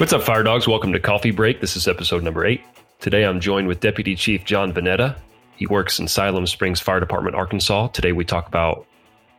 [0.00, 0.66] What's up, FireDawgs?
[0.66, 1.60] Welcome to Coffee Break.
[1.60, 2.62] This is episode number eight.
[3.00, 5.14] Today I'm joined with Deputy Chief John Vanatta.
[5.56, 7.88] He works in Siloam Springs Fire Department, Arkansas.
[7.88, 8.86] Today we talk about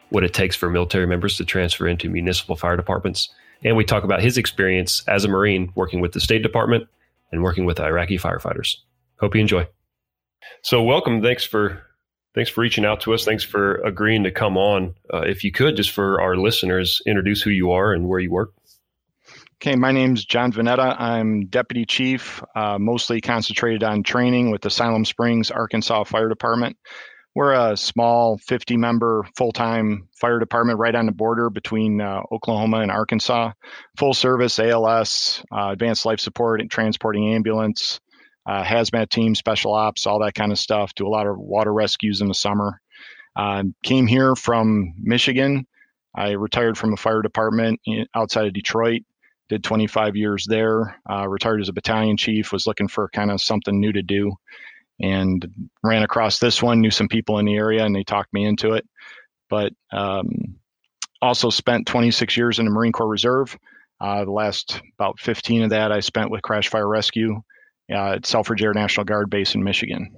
[0.10, 3.28] what it takes for military members to transfer into municipal fire departments.
[3.64, 6.88] And we talk about his experience as a Marine working with the State Department
[7.32, 8.76] and working with Iraqi firefighters.
[9.20, 9.68] Hope you enjoy.
[10.62, 11.24] So, welcome.
[11.24, 11.82] Thanks for
[12.36, 13.26] thanks for reaching out to us.
[13.26, 14.94] Thanks for agreeing to come on.
[15.12, 18.30] Uh, if you could, just for our listeners, introduce who you are and where you
[18.30, 18.54] work.
[19.64, 21.00] Okay, my name's John Vanatta.
[21.00, 26.78] I'm deputy chief, uh, mostly concentrated on training with the Siloam Springs, Arkansas Fire Department.
[27.36, 32.22] We're a small 50 member full time fire department right on the border between uh,
[32.32, 33.52] Oklahoma and Arkansas.
[34.00, 38.00] Full service ALS, uh, advanced life support, and transporting ambulance,
[38.48, 40.96] uh, hazmat team, special ops, all that kind of stuff.
[40.96, 42.82] Do a lot of water rescues in the summer.
[43.36, 45.68] Um, came here from Michigan.
[46.16, 47.80] I retired from a fire department
[48.16, 49.04] outside of Detroit
[49.52, 53.42] did 25 years there, uh, retired as a battalion chief, was looking for kind of
[53.42, 54.32] something new to do,
[55.02, 55.46] and
[55.84, 58.76] ran across this one, knew some people in the area, and they talked me into
[58.76, 58.88] it.
[59.50, 60.56] But um,
[61.22, 63.58] also spent 26 years in the Marine Corps Reserve.
[64.00, 67.42] Uh, the last about 15 of that I spent with Crash Fire Rescue
[67.92, 70.16] uh, at Selfridge Air National Guard Base in Michigan.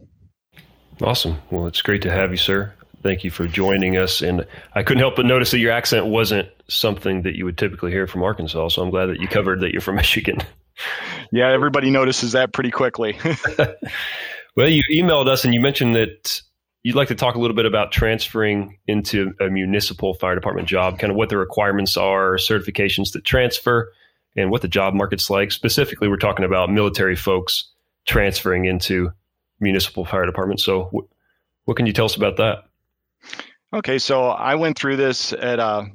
[1.02, 1.42] Awesome.
[1.50, 2.72] Well, it's great to have you, sir.
[3.04, 4.22] Thank you for joining us.
[4.22, 7.92] And I couldn't help but notice that your accent wasn't something that you would typically
[7.92, 8.70] hear from Arkansas.
[8.70, 10.40] So I'm glad that you covered that you're from Michigan.
[11.32, 13.18] Yeah, everybody notices that pretty quickly.
[14.56, 16.42] well, you emailed us and you mentioned that
[16.84, 21.00] you'd like to talk a little bit about transferring into a municipal fire department job,
[21.00, 23.92] kind of what the requirements are, certifications to transfer,
[24.36, 25.52] and what the job market's like.
[25.52, 27.70] Specifically, we're talking about military folks
[28.06, 29.12] transferring into
[29.60, 30.64] municipal fire departments.
[30.64, 31.08] So,
[31.66, 32.66] what can you tell us about that?
[33.74, 35.86] Okay, so I went through this at uh,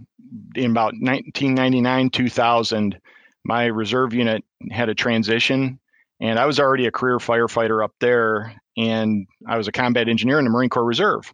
[0.57, 3.01] in about 1999 2000.
[3.45, 5.79] My reserve unit had a transition,
[6.21, 10.41] and I was already a career firefighter up there, and I was a combat engineer
[10.41, 11.33] in the Marine Corps Reserve.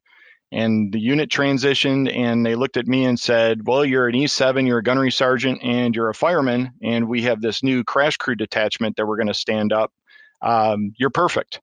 [0.53, 4.67] And the unit transitioned, and they looked at me and said, "Well, you're an E7,
[4.67, 8.35] you're a gunnery sergeant, and you're a fireman, and we have this new crash crew
[8.35, 9.93] detachment that we're going to stand up.
[10.43, 11.63] Um, you're perfect."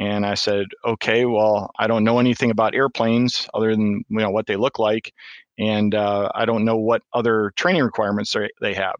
[0.00, 4.30] And I said, okay, well, I don't know anything about airplanes other than you know
[4.30, 5.12] what they look like,
[5.58, 8.96] and uh, I don't know what other training requirements they have.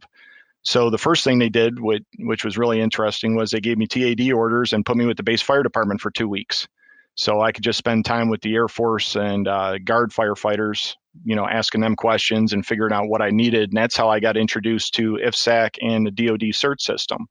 [0.63, 3.87] So the first thing they did, which, which was really interesting, was they gave me
[3.87, 6.69] TAD orders and put me with the base fire department for two weeks.
[7.15, 11.35] So I could just spend time with the Air Force and uh, guard firefighters, you
[11.35, 13.71] know, asking them questions and figuring out what I needed.
[13.71, 17.27] And that's how I got introduced to IFSAC and the DoD CERT system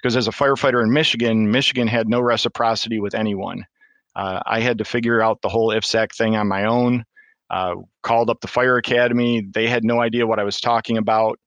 [0.00, 3.66] because as a firefighter in Michigan, Michigan had no reciprocity with anyone.
[4.14, 7.04] Uh, I had to figure out the whole IFSAC thing on my own.
[7.48, 9.40] Uh, called up the fire academy.
[9.42, 11.40] They had no idea what I was talking about.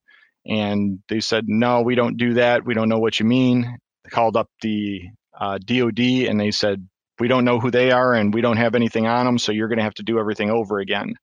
[0.45, 2.65] And they said, no, we don't do that.
[2.65, 3.79] We don't know what you mean.
[4.03, 5.03] They called up the
[5.39, 6.87] uh, DOD and they said,
[7.19, 9.37] we don't know who they are and we don't have anything on them.
[9.37, 11.15] So you're going to have to do everything over again.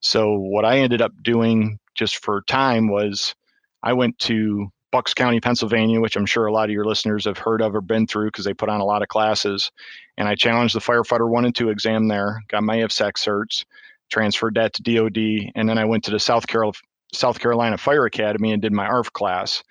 [0.00, 3.34] So what I ended up doing just for time was
[3.82, 7.38] I went to Bucks County, Pennsylvania, which I'm sure a lot of your listeners have
[7.38, 9.72] heard of or been through because they put on a lot of classes.
[10.16, 13.64] And I challenged the firefighter one and two exam there, got my IFSAC certs,
[14.10, 16.78] transferred that to DOD, and then I went to the South Carolina,
[17.14, 19.62] South Carolina Fire Academy and did my ARF class.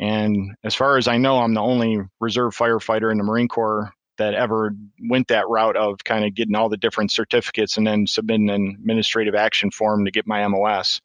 [0.00, 3.92] And as far as I know, I'm the only reserve firefighter in the Marine Corps
[4.18, 4.74] that ever
[5.08, 8.76] went that route of kind of getting all the different certificates and then submitting an
[8.78, 11.00] administrative action form to get my MOS.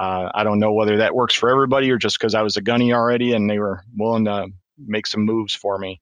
[0.00, 2.62] Uh, I don't know whether that works for everybody or just because I was a
[2.62, 4.46] gunny already and they were willing to
[4.78, 6.00] make some moves for me.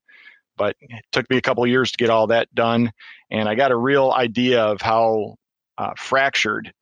[0.56, 2.92] But it took me a couple years to get all that done,
[3.30, 5.34] and I got a real idea of how
[5.76, 6.72] uh, fractured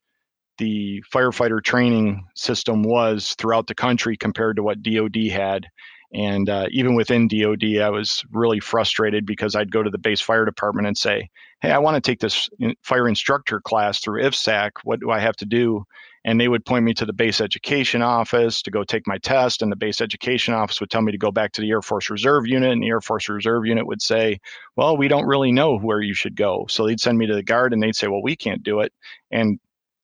[0.59, 5.67] the firefighter training system was throughout the country compared to what DoD had.
[6.13, 10.21] And uh, even within DoD, I was really frustrated because I'd go to the base
[10.21, 11.29] fire department and say,
[11.61, 12.47] "Hey, I want to take this
[12.81, 14.71] fire instructor class through IFSAC.
[14.83, 15.85] What do I have to do?"
[16.27, 19.61] And they would point me to the base education office to go take my test
[19.61, 22.09] and the base education office would tell me to go back to the air force
[22.09, 24.37] reserve unit and the air force reserve unit would say
[24.75, 26.65] well we don't really know where you should go.
[26.69, 28.91] So they'd send me to the guard and they'd say well we can't do it.
[29.31, 29.57] And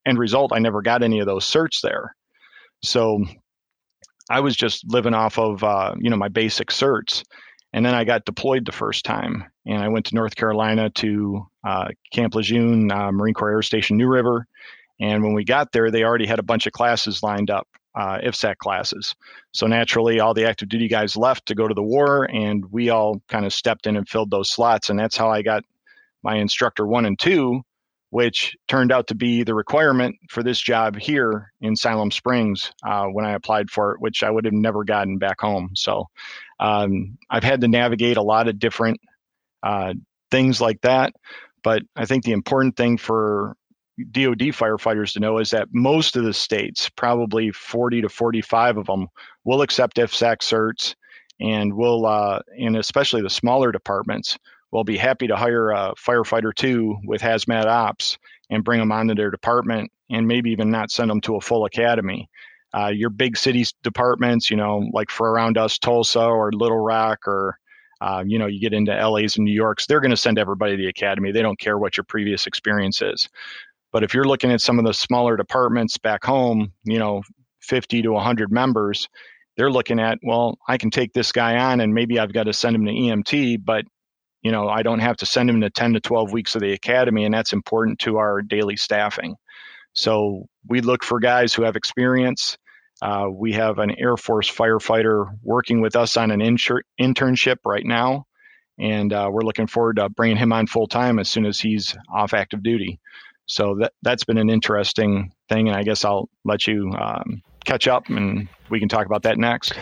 [0.06, 2.16] end result i never got any of those certs there.
[2.82, 3.26] So
[4.30, 7.26] i was just living off of uh, you know my basic certs.
[7.74, 11.46] And then i got deployed the first time and i went to north carolina to
[11.68, 14.48] uh, camp lejeune uh, marine corps air station new river
[15.04, 18.20] and when we got there, they already had a bunch of classes lined up, uh,
[18.20, 19.16] IFSAC classes.
[19.52, 22.90] So naturally, all the active duty guys left to go to the war, and we
[22.90, 24.90] all kind of stepped in and filled those slots.
[24.90, 25.66] And that's how I got
[26.24, 27.64] my instructor one and two
[28.12, 33.06] which turned out to be the requirement for this job here in Siloam Springs uh,
[33.06, 35.72] when I applied for it, which I would have never gotten back home.
[35.74, 36.10] So
[36.60, 39.00] um, I've had to navigate a lot of different
[39.64, 39.96] uh,
[40.30, 41.14] things like that.
[41.64, 43.56] But I think the important thing for
[44.12, 48.88] DoD firefighters to know is that most of the states, probably 40 to 45 of
[48.88, 49.08] them,
[49.44, 50.96] will accept FSAC certs
[51.40, 54.38] and will, uh, and especially the smaller departments,
[54.72, 58.18] will be happy to hire a firefighter two with hazmat ops
[58.50, 61.66] and bring them onto their department and maybe even not send them to a full
[61.66, 62.30] academy.
[62.76, 67.28] Uh, your big cities departments, you know, like for around us, Tulsa or Little Rock
[67.28, 67.60] or
[68.02, 70.74] uh, you know, you get into LA's and New York's, they're going to send everybody
[70.74, 71.32] to the academy.
[71.32, 73.30] They don't care what your previous experience is.
[73.94, 77.22] But if you're looking at some of the smaller departments back home, you know,
[77.62, 79.08] 50 to 100 members,
[79.56, 82.54] they're looking at, well, I can take this guy on and maybe I've got to
[82.54, 83.86] send him to EMT, but
[84.42, 86.74] you know, I don't have to send him to 10 to 12 weeks of the
[86.74, 89.36] academy, and that's important to our daily staffing.
[89.94, 92.58] So we look for guys who have experience.
[93.02, 97.86] Uh, we have an Air Force firefighter working with us on an insur- internship right
[97.86, 98.26] now,
[98.78, 101.96] and uh, we're looking forward to bringing him on full time as soon as he's
[102.14, 103.00] off active duty.
[103.46, 107.88] So that that's been an interesting thing, and I guess I'll let you um, catch
[107.88, 109.74] up, and we can talk about that next.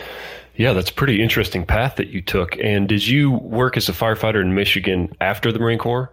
[0.56, 2.58] Yeah, that's a pretty interesting path that you took.
[2.58, 6.12] And did you work as a firefighter in Michigan after the Marine Corps,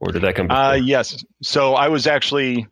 [0.00, 0.50] or did that come?
[0.50, 1.24] Uh, yes.
[1.42, 2.66] So I was actually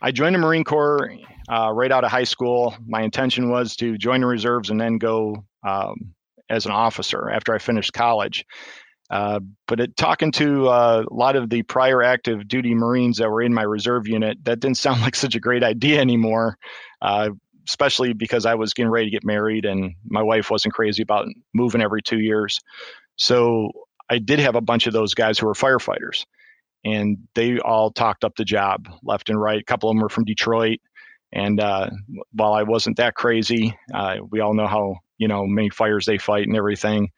[0.00, 1.10] I joined the Marine Corps
[1.48, 2.74] uh, right out of high school.
[2.86, 6.14] My intention was to join the reserves and then go um,
[6.50, 8.44] as an officer after I finished college.
[9.12, 13.30] Uh, but it, talking to uh, a lot of the prior active duty Marines that
[13.30, 16.56] were in my reserve unit, that didn't sound like such a great idea anymore.
[17.02, 17.28] Uh,
[17.68, 21.26] especially because I was getting ready to get married and my wife wasn't crazy about
[21.54, 22.58] moving every two years.
[23.16, 23.70] So
[24.10, 26.24] I did have a bunch of those guys who were firefighters
[26.84, 29.60] and they all talked up the job left and right.
[29.60, 30.80] A couple of them were from Detroit.
[31.32, 31.90] And uh,
[32.32, 33.78] while I wasn't that crazy,
[34.30, 37.10] we all know how, you know, many fires they fight and everything.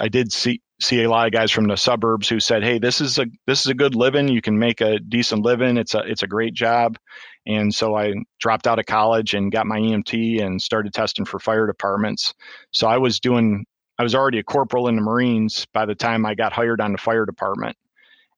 [0.00, 3.00] I did see see a lot of guys from the suburbs who said, "Hey, this
[3.00, 4.28] is a this is a good living.
[4.28, 5.76] You can make a decent living.
[5.76, 6.98] It's a it's a great job."
[7.46, 11.38] And so I dropped out of college and got my EMT and started testing for
[11.38, 12.34] fire departments.
[12.70, 13.66] So I was doing
[13.98, 16.92] I was already a corporal in the Marines by the time I got hired on
[16.92, 17.76] the fire department,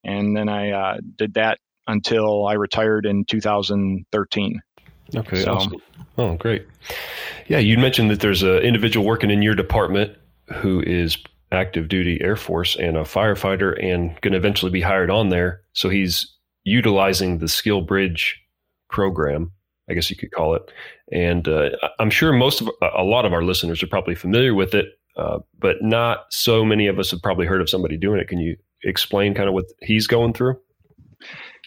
[0.05, 4.61] and then I uh, did that until I retired in 2013.
[5.15, 5.83] Okay, so, awesome.
[6.19, 6.67] Oh, great.
[7.47, 10.17] Yeah, you mentioned that there's an individual working in your department
[10.53, 11.17] who is
[11.57, 15.63] active duty Air Force and a firefighter and going to eventually be hired on there.
[15.73, 16.33] So he's
[16.65, 18.41] utilizing the skill bridge
[18.91, 19.53] program,
[19.89, 20.63] I guess you could call it.
[21.13, 24.75] And uh, I'm sure most of a lot of our listeners are probably familiar with
[24.75, 24.87] it,
[25.17, 28.29] uh, but not so many of us have probably heard of somebody doing it.
[28.29, 30.59] Can you explain kind of what he's going through?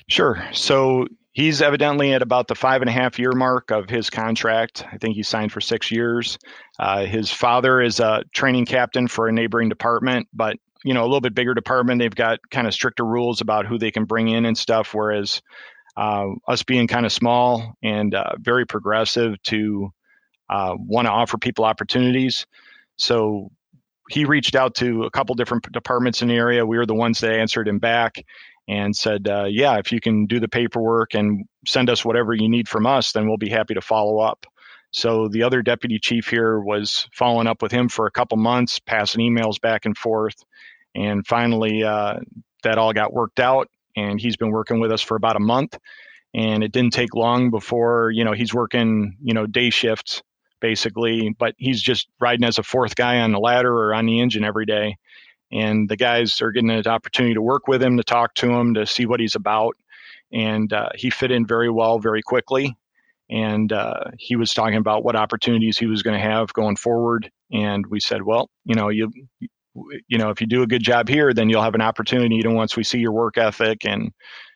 [0.07, 0.43] Sure.
[0.51, 1.07] So
[1.39, 4.83] he's evidently at about the five and a half year mark of his contract.
[4.91, 6.37] I think he signed for six years.
[6.77, 11.07] Uh, his father is a training captain for a neighboring department, but you know a
[11.07, 11.99] little bit bigger department.
[11.99, 14.93] They've got kind of stricter rules about who they can bring in and stuff.
[14.93, 15.41] Whereas
[15.95, 19.91] uh, us being kind of small and uh, very progressive to
[20.49, 22.47] uh, want to offer people opportunities.
[22.97, 23.49] So
[24.09, 26.65] he reached out to a couple different departments in the area.
[26.65, 28.25] We were the ones that answered him back
[28.69, 32.47] and said, uh, "Yeah, if you can do the paperwork and send us whatever you
[32.47, 34.45] need from us, then we'll be happy to follow up."
[34.91, 38.79] So the other deputy chief here was following up with him for a couple months,
[38.79, 40.43] passing emails back and forth,
[40.95, 42.19] and finally uh,
[42.63, 43.67] that all got worked out.
[43.95, 45.77] And he's been working with us for about a month,
[46.33, 50.21] and it didn't take long before you know he's working you know day shifts
[50.61, 54.19] basically, but he's just riding as a fourth guy on the ladder or on the
[54.19, 54.97] engine every day.
[55.51, 58.75] And the guys are getting an opportunity to work with him, to talk to him,
[58.75, 59.75] to see what he's about.
[60.31, 62.77] And uh, he fit in very well, very quickly
[63.29, 67.29] and uh, he was talking about what opportunities he was going to have going forward.
[67.51, 69.11] And we said, well, you know, you
[70.07, 72.39] you know, if you do a good job here, then you'll have an opportunity.
[72.39, 74.11] Know, once we see your work ethic and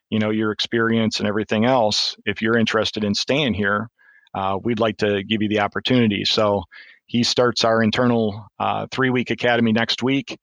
[0.10, 3.90] you know your experience and everything else, if you're interested in staying here,
[4.34, 6.26] uh, we'd like to give you the opportunity.
[6.26, 6.64] So
[7.06, 10.38] he starts our internal uh, three week academy next week.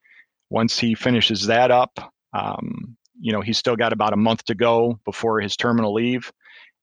[0.51, 4.55] Once he finishes that up, um, you know, he's still got about a month to
[4.55, 6.33] go before his terminal leave,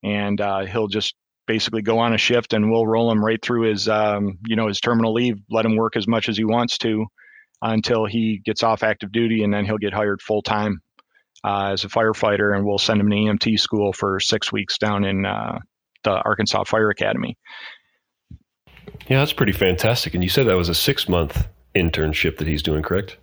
[0.02, 1.14] and uh, he'll just
[1.48, 4.68] basically go on a shift and we'll roll him right through his um, you know
[4.68, 7.06] his terminal leave let him work as much as he wants to
[7.62, 10.80] until he gets off active duty and then he'll get hired full time
[11.44, 15.04] uh, as a firefighter and we'll send him to emt school for six weeks down
[15.04, 15.58] in uh,
[16.04, 17.36] the arkansas fire academy.
[19.08, 20.14] Yeah that's pretty fantastic.
[20.14, 23.16] And you said that was a six month internship that he's doing correct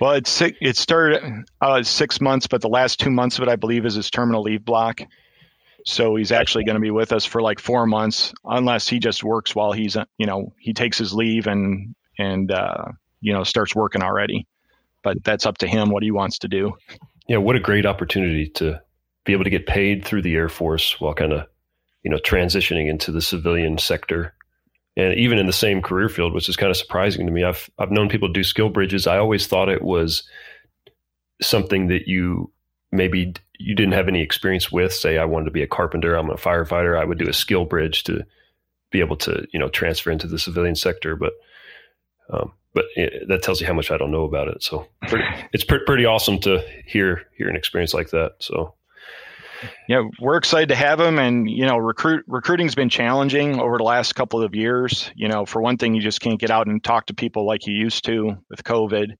[0.00, 3.56] Well, it's it started uh, six months, but the last two months of it, I
[3.56, 5.00] believe, is his terminal leave block.
[5.84, 9.24] So he's actually going to be with us for like four months, unless he just
[9.24, 12.84] works while he's, you know, he takes his leave and and uh,
[13.20, 14.46] you know starts working already.
[15.02, 16.76] But that's up to him what he wants to do.
[17.26, 18.80] Yeah, what a great opportunity to
[19.24, 21.46] be able to get paid through the Air Force while kind of,
[22.02, 24.34] you know, transitioning into the civilian sector,
[24.96, 27.44] and even in the same career field, which is kind of surprising to me.
[27.44, 29.06] I've I've known people do skill bridges.
[29.06, 30.22] I always thought it was
[31.40, 32.52] something that you
[32.92, 36.30] maybe you didn't have any experience with, say I wanted to be a carpenter, I'm
[36.30, 38.24] a firefighter, I would do a skill bridge to
[38.90, 41.16] be able to, you know, transfer into the civilian sector.
[41.16, 41.32] But,
[42.30, 44.62] um, but it, that tells you how much I don't know about it.
[44.62, 48.32] So pretty, it's pre- pretty awesome to hear, hear an experience like that.
[48.40, 48.74] So,
[49.88, 51.18] yeah, we're excited to have him.
[51.18, 55.10] And, you know, recruit recruiting's been challenging over the last couple of years.
[55.14, 57.66] You know, for one thing, you just can't get out and talk to people like
[57.66, 59.16] you used to with COVID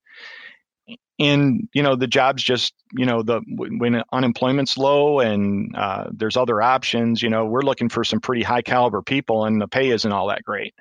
[1.19, 6.37] and you know the jobs just you know the when unemployment's low and uh, there's
[6.37, 9.91] other options you know we're looking for some pretty high caliber people and the pay
[9.91, 10.75] isn't all that great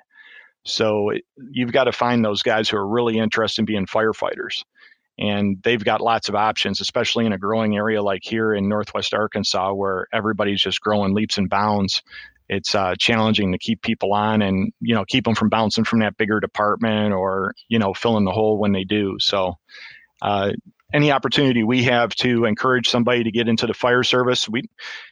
[0.64, 1.12] so
[1.50, 4.64] you've got to find those guys who are really interested in being firefighters
[5.22, 9.14] and they've got lots of options especially in a growing area like here in northwest
[9.14, 12.02] arkansas where everybody's just growing leaps and bounds
[12.48, 16.00] it's uh, challenging to keep people on and you know keep them from bouncing from
[16.00, 19.56] that bigger department or you know filling the hole when they do so
[20.20, 20.50] uh,
[20.92, 24.62] any opportunity we have to encourage somebody to get into the fire service, we,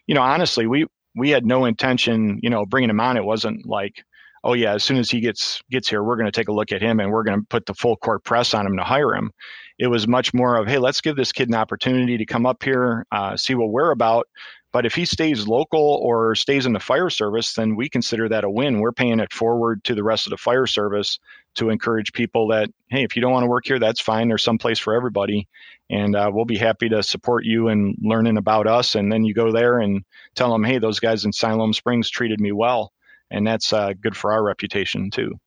[0.07, 0.87] you know, honestly, we
[1.17, 3.17] we had no intention, you know, bringing them on.
[3.17, 4.05] It wasn't like,
[4.45, 6.73] oh yeah, as soon as he gets gets here, we're going to take a look
[6.73, 9.15] at him and we're going to put the full court press on him to hire
[9.15, 9.31] him.
[9.79, 12.63] It was much more of, hey, let's give this kid an opportunity to come up
[12.63, 14.29] here, uh, see what we're about.
[14.73, 18.45] But if he stays local or stays in the fire service, then we consider that
[18.45, 18.79] a win.
[18.79, 21.19] We're paying it forward to the rest of the fire service
[21.57, 24.29] to encourage people that, hey, if you don't want to work here, that's fine.
[24.29, 25.49] There's some place for everybody.
[25.89, 28.95] And uh, we'll be happy to support you in learning about us.
[28.95, 30.05] And then you go there and
[30.37, 32.93] tell them, hey, those guys in Siloam Springs treated me well.
[33.31, 35.39] And that's uh, good for our reputation, too.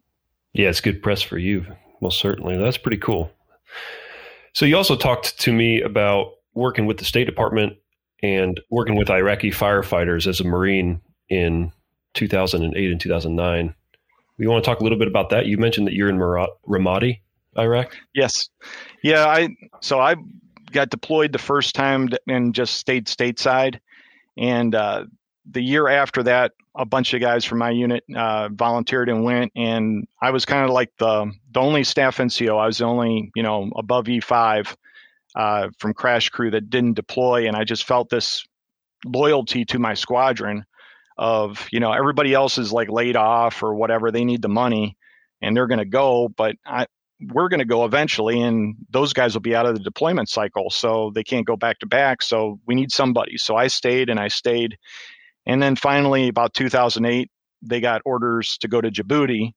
[0.54, 1.66] Yeah, it's good press for you.
[2.02, 2.58] Most certainly.
[2.58, 3.32] That's pretty cool.
[4.54, 7.78] So you also talked to me about working with the State Department
[8.22, 11.72] and working with Iraqi firefighters as a Marine in
[12.14, 13.76] 2008 and 2009.
[14.38, 15.46] We want to talk a little bit about that.
[15.46, 17.20] You mentioned that you're in Ramadi,
[17.58, 17.96] Iraq.
[18.14, 18.50] Yes.
[19.04, 19.26] Yeah.
[19.26, 19.50] I
[19.82, 20.16] so I
[20.72, 23.80] got deployed the first time and just stayed stateside,
[24.38, 25.06] and uh,
[25.50, 29.52] the year after that, a bunch of guys from my unit uh, volunteered and went,
[29.56, 32.58] and I was kind of like the the only staff NCO.
[32.58, 34.76] I was the only you know above E five
[35.36, 38.46] uh, from crash crew that didn't deploy, and I just felt this
[39.06, 40.66] loyalty to my squadron
[41.18, 44.98] of you know everybody else is like laid off or whatever they need the money
[45.42, 46.88] and they're going to go but I,
[47.32, 50.70] we're going to go eventually and those guys will be out of the deployment cycle
[50.70, 54.20] so they can't go back to back so we need somebody so i stayed and
[54.20, 54.78] i stayed
[55.46, 57.30] and then finally about 2008
[57.62, 59.52] they got orders to go to djibouti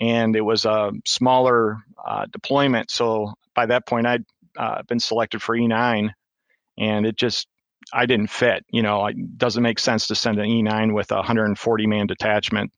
[0.00, 4.24] and it was a smaller uh, deployment so by that point i'd
[4.58, 6.10] uh, been selected for e9
[6.78, 7.46] and it just
[7.92, 8.64] I didn't fit.
[8.70, 12.72] You know, it doesn't make sense to send an E9 with a 140 man detachment.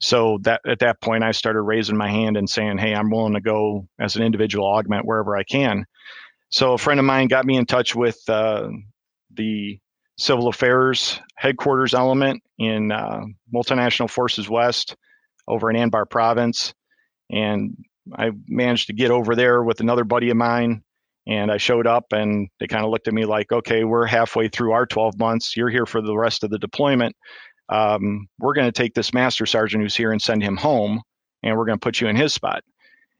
[0.00, 3.34] So that at that point, I started raising my hand and saying, "Hey, I'm willing
[3.34, 5.86] to go as an individual augment wherever I can."
[6.48, 8.70] So a friend of mine got me in touch with uh,
[9.32, 9.78] the
[10.20, 13.22] Civil Affairs headquarters element in uh,
[13.54, 14.96] Multinational Forces West
[15.48, 16.74] over in Anbar Province,
[17.30, 17.76] and
[18.12, 20.82] I managed to get over there with another buddy of mine
[21.26, 24.48] and I showed up and they kind of looked at me like, okay, we're halfway
[24.48, 25.56] through our 12 months.
[25.56, 27.14] You're here for the rest of the deployment.
[27.68, 31.02] Um, we're going to take this master sergeant who's here and send him home,
[31.42, 32.64] and we're going to put you in his spot.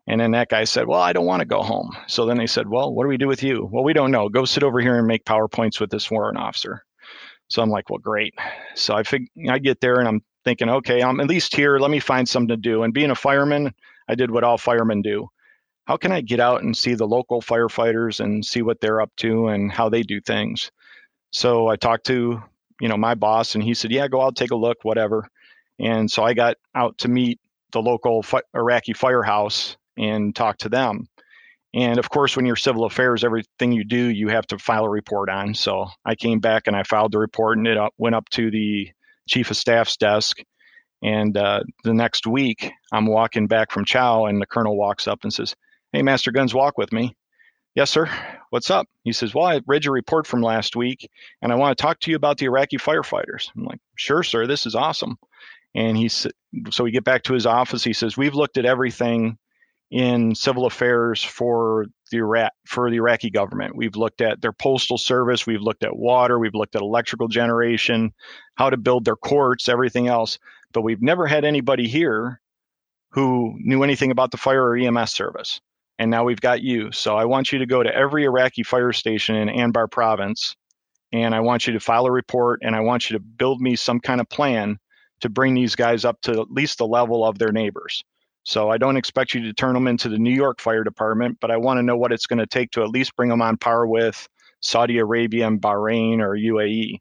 [0.09, 1.91] And then that guy said, Well, I don't want to go home.
[2.09, 3.69] So then they said, Well, what do we do with you?
[3.71, 4.29] Well, we don't know.
[4.29, 6.85] Go sit over here and make PowerPoints with this warrant officer.
[7.51, 8.35] So I'm like, Well, great.
[8.75, 11.79] So I fig- I get there and I'm thinking, okay, I'm at least here.
[11.79, 12.83] Let me find something to do.
[12.85, 13.75] And being a fireman,
[14.09, 15.29] I did what all firemen do
[15.87, 19.11] how can I get out and see the local firefighters and see what they're up
[19.19, 20.71] to and how they do things?
[21.33, 22.43] So I talked to,
[22.81, 25.29] you know, my boss and he said, yeah, go out, take a look, whatever.
[25.81, 27.41] And so I got out to meet
[27.73, 31.09] the local fi- Iraqi firehouse and talk to them.
[31.73, 34.91] And of course, when you're civil affairs, everything you do, you have to file a
[34.91, 35.55] report on.
[35.55, 38.51] So I came back and I filed the report and it up, went up to
[38.51, 38.91] the
[39.29, 40.39] chief of staff's desk.
[41.03, 45.21] And uh, the next week, I'm walking back from chow, and the colonel walks up
[45.23, 45.55] and says,
[45.93, 47.17] Hey, Master Guns, walk with me.
[47.75, 48.09] Yes, sir.
[48.51, 48.87] What's up?
[49.05, 51.09] He says, Well, I read your report from last week
[51.41, 53.51] and I want to talk to you about the Iraqi firefighters.
[53.57, 54.47] I'm like, Sure, sir.
[54.47, 55.17] This is awesome.
[55.75, 56.27] And he's
[56.71, 57.85] so we get back to his office.
[57.85, 59.39] He says, We've looked at everything
[59.91, 63.75] in civil affairs for the Iraq, for the Iraqi government.
[63.75, 68.13] We've looked at their postal service, we've looked at water, we've looked at electrical generation,
[68.55, 70.39] how to build their courts, everything else.
[70.73, 72.41] But we've never had anybody here
[73.11, 75.61] who knew anything about the fire or EMS service.
[75.99, 76.93] And now we've got you.
[76.93, 80.57] So I want you to go to every Iraqi fire station in Anbar province
[81.13, 83.77] and I want you to file a report and I want you to build me
[83.77, 84.79] some kind of plan
[85.21, 88.05] to bring these guys up to at least the level of their neighbors.
[88.45, 91.51] So I don't expect you to turn them into the New York Fire Department, but
[91.51, 93.57] I want to know what it's going to take to at least bring them on
[93.57, 94.29] par with
[94.61, 96.99] Saudi Arabia and Bahrain or UAE.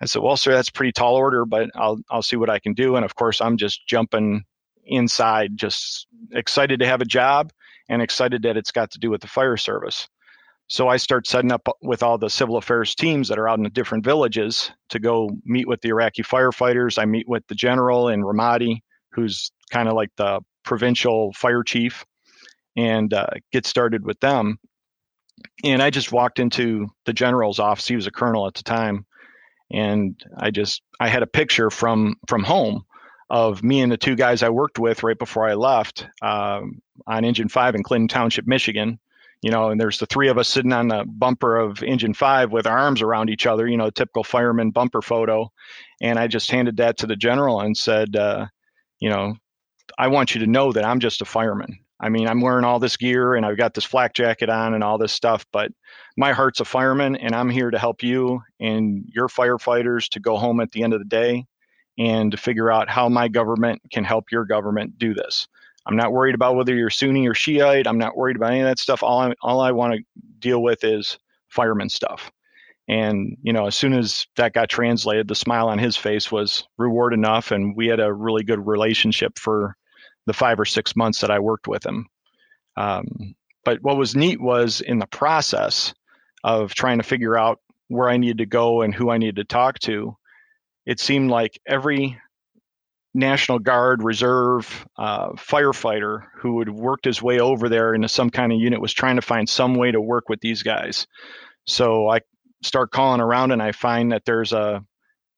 [0.00, 2.74] I said, well, sir, that's pretty tall order, but I'll I'll see what I can
[2.74, 2.96] do.
[2.96, 4.44] And of course, I'm just jumping
[4.84, 7.52] inside, just excited to have a job
[7.88, 10.08] and excited that it's got to do with the fire service.
[10.68, 13.64] So I start setting up with all the civil affairs teams that are out in
[13.64, 16.98] the different villages to go meet with the Iraqi firefighters.
[16.98, 18.80] I meet with the general in Ramadi,
[19.14, 22.04] who's kind of like the provincial fire chief,
[22.76, 24.58] and uh, get started with them.
[25.64, 27.86] And I just walked into the general's office.
[27.86, 29.06] He was a colonel at the time,
[29.70, 32.84] and I just I had a picture from from home
[33.32, 37.24] of me and the two guys I worked with right before I left um, on
[37.24, 38.98] Engine Five in Clinton Township, Michigan.
[39.40, 42.52] You know, and there's the three of us sitting on the bumper of Engine Five
[42.52, 43.66] with our arms around each other.
[43.66, 45.50] You know, typical fireman bumper photo.
[46.00, 48.46] And I just handed that to the general and said, uh,
[49.02, 49.34] you know,
[49.98, 51.76] I want you to know that I'm just a fireman.
[52.00, 54.84] I mean, I'm wearing all this gear and I've got this flak jacket on and
[54.84, 55.72] all this stuff, but
[56.16, 60.36] my heart's a fireman and I'm here to help you and your firefighters to go
[60.36, 61.46] home at the end of the day
[61.98, 65.48] and to figure out how my government can help your government do this.
[65.84, 67.88] I'm not worried about whether you're Sunni or Shiite.
[67.88, 69.02] I'm not worried about any of that stuff.
[69.02, 70.04] All I all I want to
[70.38, 71.18] deal with is
[71.48, 72.30] fireman stuff.
[72.92, 76.68] And, you know, as soon as that got translated, the smile on his face was
[76.76, 77.50] reward enough.
[77.50, 79.74] And we had a really good relationship for
[80.26, 82.06] the five or six months that I worked with him.
[82.76, 83.34] Um,
[83.64, 85.94] but what was neat was in the process
[86.44, 89.44] of trying to figure out where I needed to go and who I needed to
[89.44, 90.14] talk to,
[90.84, 92.20] it seemed like every
[93.14, 98.52] National Guard, Reserve, uh, firefighter who had worked his way over there into some kind
[98.52, 101.06] of unit was trying to find some way to work with these guys.
[101.66, 102.20] So I
[102.62, 104.84] start calling around and I find that there's a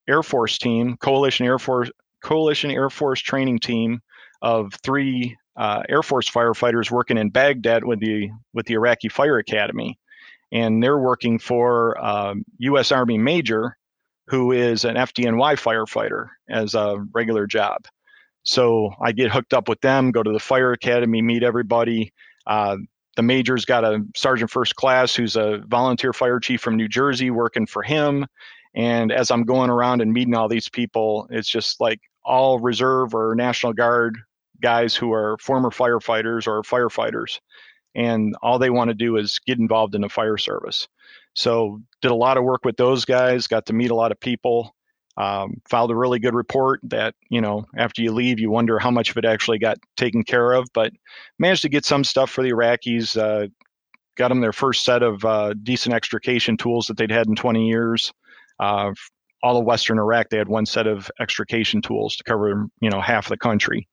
[0.08, 1.90] Air Force team, Coalition Air Force,
[2.22, 4.00] Coalition Air Force training team
[4.42, 9.38] of three uh, Air Force firefighters working in Baghdad with the with the Iraqi Fire
[9.38, 9.98] Academy,
[10.52, 12.92] and they're working for um, U.S.
[12.92, 13.76] Army Major,
[14.28, 17.87] who is an FDNY firefighter as a regular job.
[18.42, 22.12] So I get hooked up with them, go to the fire academy, meet everybody.
[22.46, 22.76] Uh,
[23.16, 27.31] the major's got a sergeant first class who's a volunteer fire chief from New Jersey
[27.31, 28.27] working for him.
[28.74, 33.14] And as I'm going around and meeting all these people, it's just like all reserve
[33.14, 34.18] or National Guard
[34.61, 37.40] guys who are former firefighters or firefighters.
[37.94, 40.88] And all they want to do is get involved in the fire service.
[41.35, 44.18] So did a lot of work with those guys, got to meet a lot of
[44.18, 44.74] people.
[45.16, 48.90] Um, filed a really good report that you know after you leave you wonder how
[48.90, 50.92] much of it actually got taken care of but
[51.38, 53.46] managed to get some stuff for the iraqis uh,
[54.16, 57.66] got them their first set of uh, decent extrication tools that they'd had in 20
[57.66, 58.12] years.
[58.59, 58.92] Uh,
[59.42, 63.00] all of western iraq they had one set of extrication tools to cover you know
[63.00, 63.88] half the country.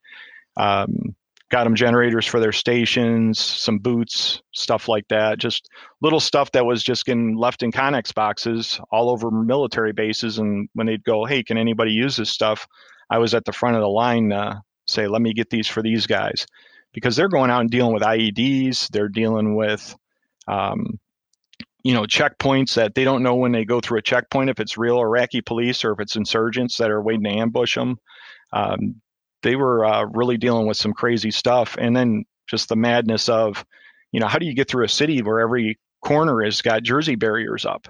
[0.58, 1.16] Um,
[1.52, 5.38] got them generators for their stations, some boots, stuff like that.
[5.38, 5.70] Just
[6.02, 10.40] little stuff that was just getting left in Connex boxes all over military bases.
[10.40, 12.66] And when they'd go, hey, can anybody use this stuff?
[13.10, 15.84] I was at the front of the line, uh, say, let me get these for
[15.84, 16.48] these guys.
[16.94, 19.96] Because they're going out and dealing with IEDs, they're dealing with,
[20.48, 21.00] um,
[21.84, 24.78] you know, checkpoints that they don't know when they go through a checkpoint if it's
[24.78, 27.98] real Iraqi police or if it's insurgents that are waiting to ambush them.
[28.54, 29.02] Um,
[29.44, 31.76] they were uh, really dealing with some crazy stuff.
[31.80, 33.66] And then just the madness of,
[34.12, 37.16] you know, how do you get through a city where every corner has got Jersey
[37.16, 37.88] barriers up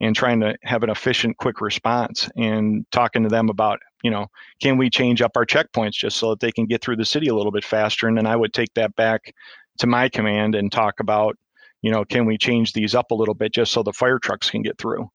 [0.00, 4.26] and trying to have an efficient, quick response and talking to them about, you know,
[4.60, 7.28] can we change up our checkpoints just so that they can get through the city
[7.28, 8.08] a little bit faster?
[8.08, 9.32] And then I would take that back
[9.78, 11.38] to my command and talk about,
[11.82, 14.50] you know, can we change these up a little bit just so the fire trucks
[14.50, 15.08] can get through?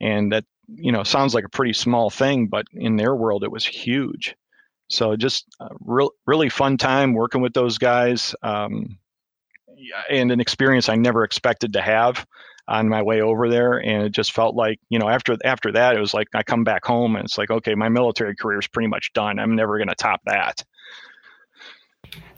[0.00, 3.50] And that, you know, sounds like a pretty small thing, but in their world, it
[3.50, 4.36] was huge.
[4.88, 5.46] So just
[5.80, 8.98] real, really fun time working with those guys, um,
[10.10, 12.26] and an experience I never expected to have
[12.68, 13.78] on my way over there.
[13.78, 16.64] And it just felt like, you know, after after that, it was like I come
[16.64, 19.38] back home and it's like, okay, my military career is pretty much done.
[19.38, 20.64] I'm never going to top that.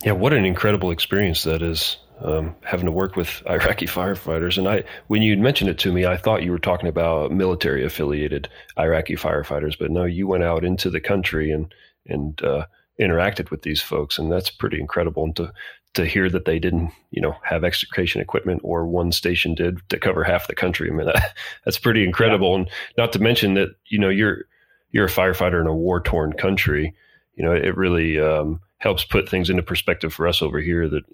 [0.04, 1.98] Yeah, what an incredible experience that is.
[2.22, 4.58] Um, having to work with Iraqi firefighters.
[4.58, 7.82] And I, when you mentioned it to me, I thought you were talking about military
[7.82, 8.46] affiliated
[8.78, 11.74] Iraqi firefighters, but no, you went out into the country and
[12.10, 12.66] and uh,
[13.00, 15.24] interacted with these folks, and that's pretty incredible.
[15.24, 15.52] And to
[15.94, 19.98] to hear that they didn't, you know, have extrication equipment or one station did to
[19.98, 20.88] cover half the country.
[20.88, 22.50] I mean, that, that's pretty incredible.
[22.50, 22.58] Yeah.
[22.58, 24.44] And not to mention that, you know, you're,
[24.92, 26.94] you're a firefighter in a war torn country.
[27.34, 31.04] You know, it really um, helps put things into perspective for us over here that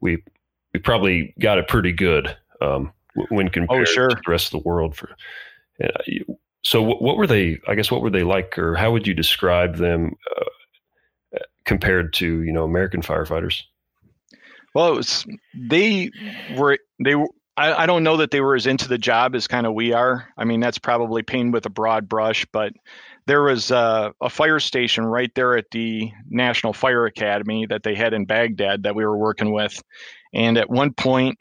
[0.00, 0.22] we,
[0.72, 2.92] we probably got it pretty good um,
[3.28, 4.08] when compared oh, sure.
[4.08, 4.96] to the rest of the world.
[4.96, 5.10] For
[5.82, 5.88] uh,
[6.64, 7.58] so, what, what, were they?
[7.68, 12.42] I guess what were they like, or how would you describe them uh, compared to
[12.42, 13.62] you know American firefighters?
[14.74, 16.10] Well, was, they
[16.56, 17.28] were they were.
[17.56, 19.92] I, I don't know that they were as into the job as kind of we
[19.92, 20.26] are.
[20.36, 22.72] I mean, that's probably painted with a broad brush, but
[23.26, 27.94] there was a, a, fire station right there at the National Fire Academy that they
[27.94, 29.80] had in Baghdad that we were working with.
[30.34, 31.38] And at one point,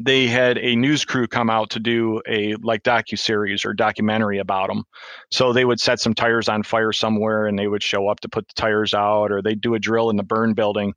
[0.00, 4.38] they had a news crew come out to do a like docu series or documentary
[4.38, 4.84] about them.
[5.30, 8.28] So they would set some tires on fire somewhere, and they would show up to
[8.28, 10.94] put the tires out, or they'd do a drill in the burn building.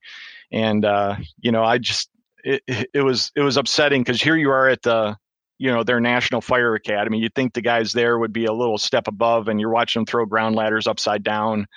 [0.51, 2.09] And uh, you know, I just
[2.43, 5.17] it, it was it was upsetting because here you are at the
[5.57, 7.19] you know their national fire academy.
[7.19, 10.05] You'd think the guys there would be a little step above and you're watching them
[10.05, 11.67] throw ground ladders upside down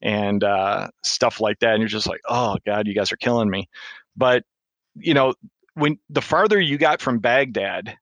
[0.00, 1.72] and uh, stuff like that.
[1.72, 3.68] And you're just like oh god you guys are killing me.
[4.16, 4.44] But
[4.94, 5.34] you know
[5.74, 7.96] when the farther you got from baghdad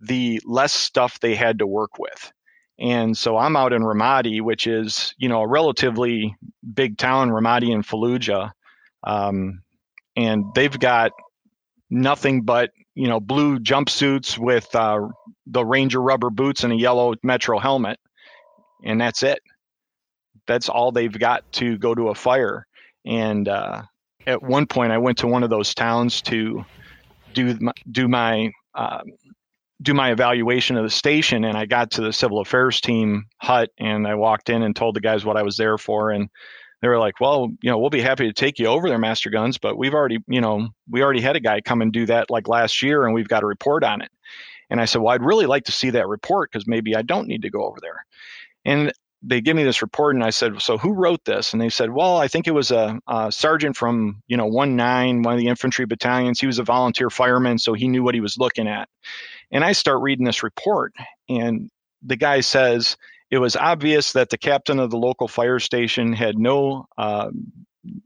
[0.00, 2.32] the less stuff they had to work with
[2.78, 6.36] and so i'm out in ramadi which is you know a relatively
[6.74, 8.50] big town ramadi and fallujah
[9.04, 9.62] um,
[10.16, 11.12] and they've got
[11.90, 15.00] nothing but you know blue jumpsuits with uh,
[15.46, 17.98] the Ranger rubber boots and a yellow Metro helmet,
[18.84, 19.38] and that's it.
[20.46, 22.66] That's all they've got to go to a fire.
[23.04, 23.82] And uh,
[24.26, 26.64] at one point, I went to one of those towns to
[27.36, 29.02] do my, do my uh,
[29.82, 33.70] do my evaluation of the station, and I got to the civil affairs team hut,
[33.78, 36.30] and I walked in and told the guys what I was there for, and
[36.82, 39.30] they were like, well, you know, we'll be happy to take you over there, Master
[39.30, 42.30] Guns, but we've already, you know, we already had a guy come and do that
[42.30, 44.10] like last year and we've got a report on it.
[44.68, 47.28] And I said, well, I'd really like to see that report because maybe I don't
[47.28, 48.04] need to go over there.
[48.64, 51.52] And they give me this report and I said, so who wrote this?
[51.52, 54.76] And they said, well, I think it was a, a sergeant from, you know, one
[54.76, 56.40] nine, one of the infantry battalions.
[56.40, 58.88] He was a volunteer fireman, so he knew what he was looking at.
[59.50, 60.92] And I start reading this report
[61.28, 61.70] and
[62.02, 62.96] the guy says,
[63.30, 67.30] it was obvious that the captain of the local fire station had no uh,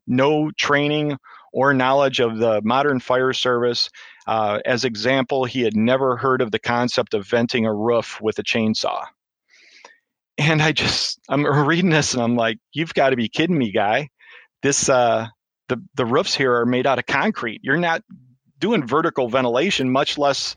[0.06, 1.18] no training
[1.52, 3.90] or knowledge of the modern fire service.
[4.26, 8.38] Uh, as example, he had never heard of the concept of venting a roof with
[8.38, 9.04] a chainsaw.
[10.40, 13.70] And I just I'm reading this and I'm like, you've got to be kidding me,
[13.70, 14.08] guy.
[14.62, 15.28] This uh,
[15.68, 17.60] the the roofs here are made out of concrete.
[17.62, 18.02] You're not
[18.58, 20.56] doing vertical ventilation, much less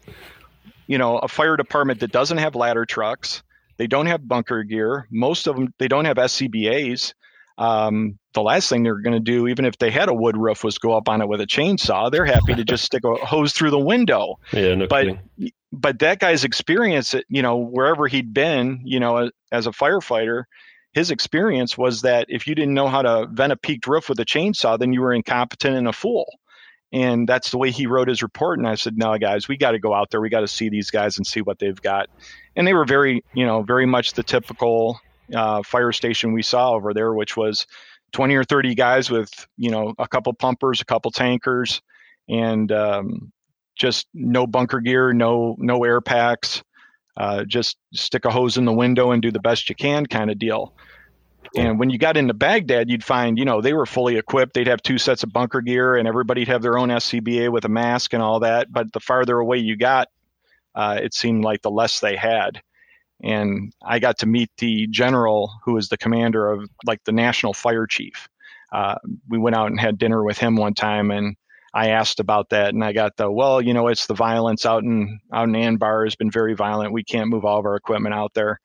[0.87, 3.43] you know a fire department that doesn't have ladder trucks
[3.77, 5.07] they don't have bunker gear.
[5.11, 7.13] Most of them, they don't have SCBAs.
[7.57, 10.63] Um, the last thing they're going to do, even if they had a wood roof,
[10.63, 12.11] was go up on it with a chainsaw.
[12.11, 14.39] They're happy to just stick a hose through the window.
[14.51, 15.51] Yeah, no but kidding.
[15.71, 20.45] but that guy's experience, you know, wherever he'd been, you know, as a firefighter,
[20.93, 24.19] his experience was that if you didn't know how to vent a peaked roof with
[24.19, 26.25] a chainsaw, then you were incompetent and a fool.
[26.91, 28.59] And that's the way he wrote his report.
[28.59, 30.21] And I said, no, guys, we got to go out there.
[30.21, 32.07] We got to see these guys and see what they've got.
[32.55, 34.99] And they were very, you know, very much the typical
[35.33, 37.67] uh, fire station we saw over there, which was
[38.13, 41.81] 20 or 30 guys with, you know, a couple pumpers, a couple tankers,
[42.29, 43.31] and um,
[43.75, 46.63] just no bunker gear, no no air packs.
[47.15, 50.31] Uh, just stick a hose in the window and do the best you can kind
[50.31, 50.73] of deal.
[51.55, 54.53] And when you got into Baghdad, you'd find, you know, they were fully equipped.
[54.53, 57.69] They'd have two sets of bunker gear and everybody'd have their own SCBA with a
[57.69, 58.71] mask and all that.
[58.71, 60.07] But the farther away you got,
[60.73, 62.63] uh, it seemed like the less they had.
[63.23, 67.53] And I got to meet the general who was the commander of like the national
[67.53, 68.27] fire chief.
[68.71, 68.95] Uh,
[69.29, 71.35] we went out and had dinner with him one time and
[71.75, 74.83] I asked about that and I got the, well, you know, it's the violence out
[74.83, 76.93] in, out in Anbar has been very violent.
[76.93, 78.59] We can't move all of our equipment out there.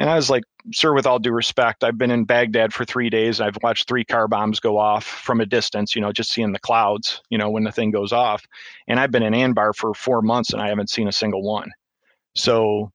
[0.00, 0.42] And I was like,
[0.72, 3.40] sir, with all due respect, I've been in Baghdad for three days.
[3.40, 6.58] I've watched three car bombs go off from a distance, you know, just seeing the
[6.58, 8.44] clouds, you know, when the thing goes off.
[8.88, 11.70] And I've been in Anbar for four months and I haven't seen a single one.
[12.34, 12.90] So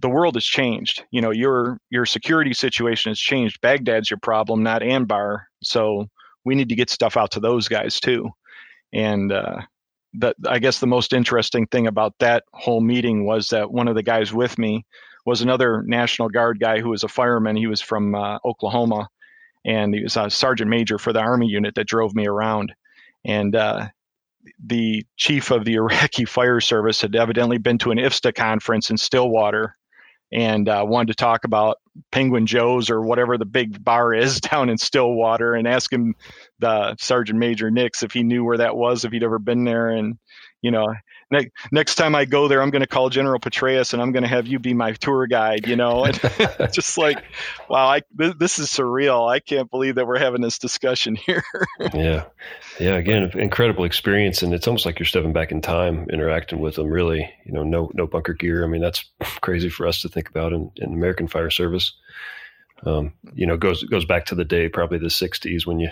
[0.00, 1.04] the world has changed.
[1.10, 3.60] You know, your your security situation has changed.
[3.60, 5.42] Baghdad's your problem, not Anbar.
[5.62, 6.06] So
[6.44, 8.30] we need to get stuff out to those guys too.
[8.92, 9.62] And uh,
[10.46, 14.02] I guess the most interesting thing about that whole meeting was that one of the
[14.02, 14.84] guys with me
[15.24, 17.56] was another National Guard guy who was a fireman.
[17.56, 19.08] He was from uh, Oklahoma,
[19.64, 22.74] and he was a sergeant major for the Army unit that drove me around.
[23.24, 23.88] And uh,
[24.64, 28.96] the chief of the Iraqi Fire Service had evidently been to an IFSTA conference in
[28.96, 29.76] Stillwater
[30.32, 31.78] and uh, wanted to talk about
[32.10, 36.14] Penguin Joe's or whatever the big bar is down in Stillwater and ask him
[36.62, 39.90] uh, Sergeant Major Nix if he knew where that was, if he'd ever been there.
[39.90, 40.18] And,
[40.62, 40.94] you know,
[41.32, 44.22] ne- next time I go there, I'm going to call General Petraeus and I'm going
[44.22, 46.20] to have you be my tour guide, you know, and
[46.72, 47.24] just like,
[47.68, 49.28] wow, I, th- this is surreal.
[49.28, 51.42] I can't believe that we're having this discussion here.
[51.92, 52.24] yeah.
[52.78, 52.94] Yeah.
[52.94, 54.42] Again, incredible experience.
[54.42, 57.64] And it's almost like you're stepping back in time, interacting with them really, you know,
[57.64, 58.64] no, no bunker gear.
[58.64, 59.04] I mean, that's
[59.40, 61.92] crazy for us to think about in, in American fire service.
[62.84, 65.90] Um, you know, goes, goes back to the day, probably the sixties when you,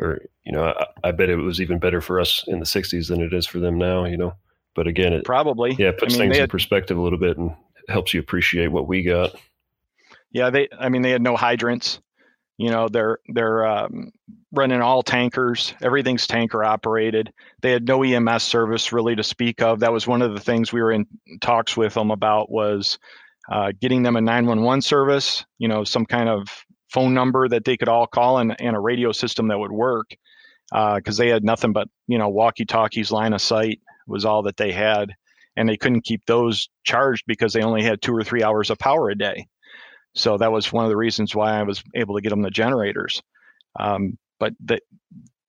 [0.00, 3.06] or, you know, I, I bet it was even better for us in the sixties
[3.06, 4.34] than it is for them now, you know?
[4.74, 7.36] But again, it probably yeah puts I mean, things had, in perspective a little bit
[7.36, 7.54] and
[7.88, 9.34] helps you appreciate what we got.
[10.30, 10.68] Yeah, they.
[10.78, 12.00] I mean, they had no hydrants.
[12.58, 14.12] You know, they're they're um,
[14.52, 15.74] running all tankers.
[15.82, 17.32] Everything's tanker operated.
[17.62, 19.80] They had no EMS service really to speak of.
[19.80, 21.06] That was one of the things we were in
[21.40, 22.98] talks with them about was
[23.50, 25.44] uh, getting them a 911 service.
[25.58, 26.48] You know, some kind of
[26.90, 30.16] phone number that they could all call and, and a radio system that would work
[30.70, 34.42] because uh, they had nothing but you know walkie talkies, line of sight, was all
[34.42, 35.14] that they had.
[35.56, 38.78] And they couldn't keep those charged because they only had two or three hours of
[38.78, 39.46] power a day.
[40.14, 42.50] So that was one of the reasons why I was able to get them the
[42.50, 43.22] generators.
[43.78, 44.80] Um, but the,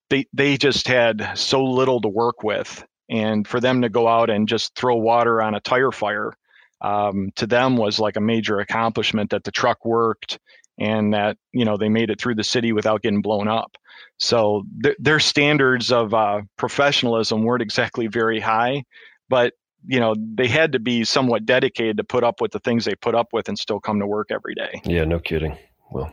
[0.09, 4.29] they they just had so little to work with, and for them to go out
[4.29, 6.33] and just throw water on a tire fire
[6.81, 10.39] um, to them was like a major accomplishment that the truck worked
[10.77, 13.77] and that you know they made it through the city without getting blown up.
[14.17, 18.83] So th- their standards of uh, professionalism weren't exactly very high,
[19.29, 19.53] but
[19.85, 22.95] you know they had to be somewhat dedicated to put up with the things they
[22.95, 24.81] put up with and still come to work every day.
[24.85, 25.57] Yeah, no kidding.
[25.91, 26.11] Well.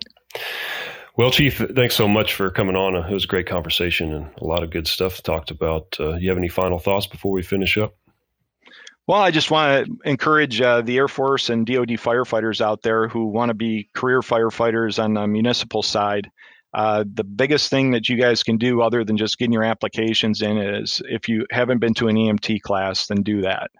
[1.14, 2.96] Well, Chief, thanks so much for coming on.
[2.96, 5.94] It was a great conversation and a lot of good stuff talked about.
[6.00, 7.94] Uh, you have any final thoughts before we finish up?
[9.08, 13.08] Well, I just want to encourage uh, the Air Force and DoD firefighters out there
[13.08, 16.30] who want to be career firefighters on the municipal side.
[16.72, 20.40] Uh, the biggest thing that you guys can do, other than just getting your applications
[20.40, 23.70] in, is if you haven't been to an EMT class, then do that.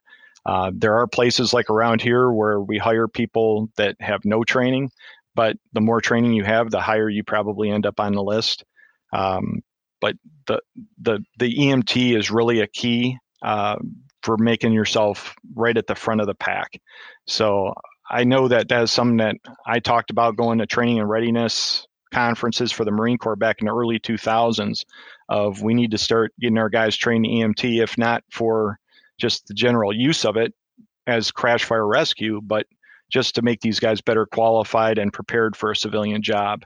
[0.45, 4.91] Uh, there are places like around here where we hire people that have no training,
[5.37, 8.65] but the more training you have, the higher you probably end up on the list.
[9.13, 9.63] Um,
[10.01, 10.17] but
[10.49, 10.61] the
[11.01, 13.77] the the EMT is really a key uh,
[14.23, 16.81] for making yourself right at the front of the pack.
[17.27, 17.75] So
[18.11, 22.71] I know that that's something that I talked about going to training and readiness conferences
[22.71, 24.85] for the Marine Corps back in the early 2000s
[25.29, 28.79] of we need to start getting our guys trained EMT, if not for
[29.19, 30.53] just the general use of it
[31.07, 32.67] as crash fire rescue, but
[33.11, 36.65] just to make these guys better qualified and prepared for a civilian job.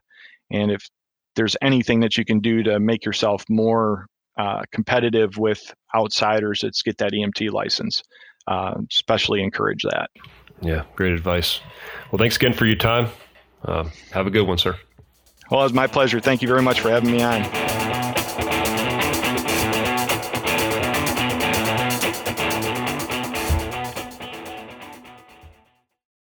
[0.50, 0.88] And if
[1.36, 6.82] there's anything that you can do to make yourself more uh, competitive with outsiders that's
[6.82, 8.02] get that EMT license.
[8.48, 10.08] Uh, especially encourage that.
[10.60, 11.60] Yeah, great advice.
[12.12, 13.08] Well, thanks again for your time.
[13.64, 14.78] Uh, have a good one, sir.
[15.50, 16.20] Well, it was my pleasure.
[16.20, 17.65] Thank you very much for having me on.